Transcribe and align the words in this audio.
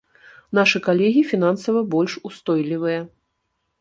Нашы 0.59 0.77
калегі 0.87 1.21
фінансава 1.31 1.83
больш 1.93 2.17
устойлівыя. 2.31 2.99